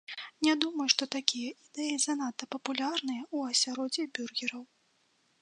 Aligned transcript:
Не 0.45 0.53
думаю, 0.61 0.87
што 0.93 1.03
такія 1.15 1.51
ідэі 1.67 1.99
занадта 2.05 2.43
папулярныя 2.57 3.23
ў 3.35 3.53
асяроддзі 3.53 4.09
бюргераў. 4.19 4.63